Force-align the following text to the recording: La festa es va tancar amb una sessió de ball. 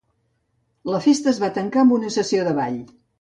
La 0.93 1.01
festa 1.03 1.29
es 1.33 1.41
va 1.43 1.51
tancar 1.57 1.83
amb 1.83 1.95
una 1.99 2.09
sessió 2.17 2.49
de 2.49 2.55
ball. 2.61 2.81